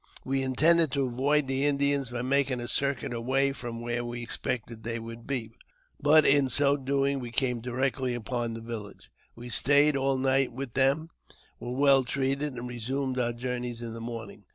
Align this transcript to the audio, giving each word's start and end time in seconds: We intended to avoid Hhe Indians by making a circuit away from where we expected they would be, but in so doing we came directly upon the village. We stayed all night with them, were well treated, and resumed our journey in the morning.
We 0.25 0.41
intended 0.41 0.91
to 0.93 1.05
avoid 1.05 1.47
Hhe 1.47 1.61
Indians 1.61 2.09
by 2.09 2.23
making 2.23 2.59
a 2.59 2.67
circuit 2.67 3.13
away 3.13 3.51
from 3.51 3.81
where 3.81 4.03
we 4.03 4.23
expected 4.23 4.81
they 4.81 4.97
would 4.97 5.27
be, 5.27 5.51
but 5.99 6.25
in 6.25 6.49
so 6.49 6.75
doing 6.75 7.19
we 7.19 7.29
came 7.29 7.61
directly 7.61 8.15
upon 8.15 8.55
the 8.55 8.61
village. 8.61 9.11
We 9.35 9.49
stayed 9.49 9.95
all 9.95 10.17
night 10.17 10.51
with 10.51 10.73
them, 10.73 11.09
were 11.59 11.73
well 11.75 12.03
treated, 12.03 12.53
and 12.53 12.67
resumed 12.67 13.19
our 13.19 13.31
journey 13.31 13.75
in 13.79 13.93
the 13.93 14.01
morning. 14.01 14.45